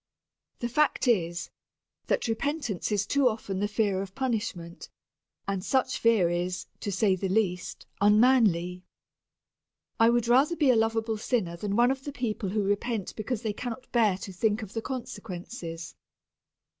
The 0.61 0.67
fact 0.67 1.07
is, 1.07 1.51
that 2.07 2.27
repentance 2.27 2.91
is 2.91 3.05
too 3.05 3.29
often 3.29 3.59
the 3.59 3.67
fear 3.67 4.01
of 4.01 4.15
punishment, 4.15 4.89
and 5.47 5.63
such 5.63 5.99
fear 5.99 6.27
is, 6.27 6.65
to 6.79 6.91
say 6.91 7.15
the 7.15 7.29
least, 7.29 7.85
unmanly. 8.01 8.83
I 9.99 10.09
would 10.09 10.27
rather 10.27 10.55
be 10.55 10.71
a 10.71 10.75
lovable 10.75 11.19
sinner 11.19 11.55
than 11.55 11.75
one 11.75 11.91
of 11.91 12.03
the 12.03 12.11
people 12.11 12.49
who 12.49 12.63
repent 12.63 13.15
because 13.15 13.43
they 13.43 13.53
cannot 13.53 13.91
bear 13.91 14.17
to 14.25 14.33
think 14.33 14.63
of 14.63 14.73
the 14.73 14.81
consequences. 14.81 15.93